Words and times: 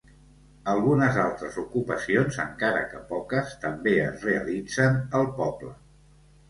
Algunes 0.71 1.19
altres 1.23 1.59
ocupacions, 1.63 2.39
encara 2.47 2.81
que 2.95 3.05
poques, 3.13 3.55
també 3.67 3.95
es 4.09 4.27
realitzen 4.31 5.01
al 5.21 5.33
poble. 5.41 5.81